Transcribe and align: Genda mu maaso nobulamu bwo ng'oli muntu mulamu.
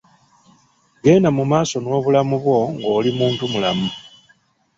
Genda 1.03 1.29
mu 1.37 1.43
maaso 1.51 1.75
nobulamu 1.79 2.35
bwo 2.43 2.57
ng'oli 2.75 3.09
muntu 3.19 3.43
mulamu. 3.51 3.87